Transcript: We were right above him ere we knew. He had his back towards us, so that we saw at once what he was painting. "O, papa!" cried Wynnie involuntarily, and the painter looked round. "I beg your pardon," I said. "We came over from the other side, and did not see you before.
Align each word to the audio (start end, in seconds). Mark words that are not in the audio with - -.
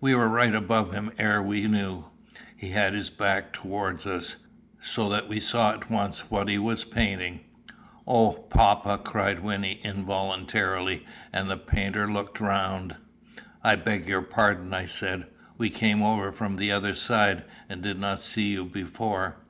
We 0.00 0.14
were 0.14 0.26
right 0.30 0.54
above 0.54 0.94
him 0.94 1.12
ere 1.18 1.42
we 1.42 1.66
knew. 1.66 2.06
He 2.56 2.70
had 2.70 2.94
his 2.94 3.10
back 3.10 3.52
towards 3.52 4.06
us, 4.06 4.36
so 4.80 5.10
that 5.10 5.28
we 5.28 5.38
saw 5.38 5.72
at 5.74 5.90
once 5.90 6.30
what 6.30 6.48
he 6.48 6.56
was 6.56 6.82
painting. 6.84 7.40
"O, 8.06 8.32
papa!" 8.32 8.96
cried 8.96 9.40
Wynnie 9.42 9.82
involuntarily, 9.84 11.04
and 11.30 11.50
the 11.50 11.58
painter 11.58 12.10
looked 12.10 12.40
round. 12.40 12.96
"I 13.62 13.76
beg 13.76 14.08
your 14.08 14.22
pardon," 14.22 14.72
I 14.72 14.86
said. 14.86 15.26
"We 15.58 15.68
came 15.68 16.00
over 16.02 16.32
from 16.32 16.56
the 16.56 16.72
other 16.72 16.94
side, 16.94 17.44
and 17.68 17.82
did 17.82 18.00
not 18.00 18.22
see 18.22 18.52
you 18.54 18.64
before. 18.64 19.36